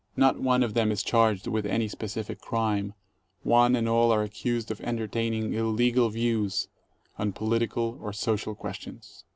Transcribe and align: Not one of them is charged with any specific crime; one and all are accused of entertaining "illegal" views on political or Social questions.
Not 0.17 0.39
one 0.39 0.63
of 0.63 0.73
them 0.73 0.91
is 0.91 1.03
charged 1.03 1.45
with 1.45 1.63
any 1.63 1.87
specific 1.87 2.39
crime; 2.39 2.95
one 3.43 3.75
and 3.75 3.87
all 3.87 4.11
are 4.11 4.23
accused 4.23 4.71
of 4.71 4.81
entertaining 4.81 5.53
"illegal" 5.53 6.09
views 6.09 6.69
on 7.19 7.33
political 7.33 7.99
or 8.01 8.11
Social 8.11 8.55
questions. 8.55 9.25